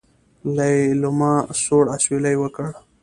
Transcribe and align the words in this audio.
ليلما 0.55 1.33
سوړ 1.63 1.83
اسوېلی 1.95 2.35
وکړ. 2.39 2.69